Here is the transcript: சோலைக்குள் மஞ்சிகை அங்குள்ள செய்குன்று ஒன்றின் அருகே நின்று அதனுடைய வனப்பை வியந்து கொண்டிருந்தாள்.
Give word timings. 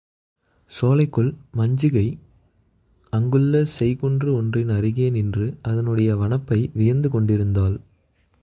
சோலைக்குள் 0.71 1.35
மஞ்சிகை 1.57 2.05
அங்குள்ள 3.13 3.65
செய்குன்று 3.79 4.33
ஒன்றின் 4.33 4.69
அருகே 4.69 5.09
நின்று 5.09 5.57
அதனுடைய 5.61 6.15
வனப்பை 6.15 6.69
வியந்து 6.73 7.09
கொண்டிருந்தாள். 7.09 7.79